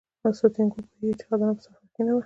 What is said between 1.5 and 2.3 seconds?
په سفر کې نه وه.